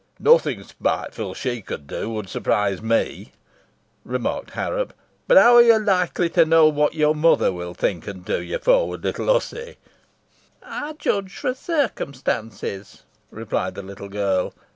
[0.17, 3.33] "Nothing spiteful she could do would surprise me,"
[4.03, 4.93] remarked Harrop.
[5.27, 8.57] "But how are you likely to know what your mother will think and do, you
[8.57, 9.77] forward little hussy?"
[10.65, 14.55] "Ey judge fro circumstances," replied the little girl.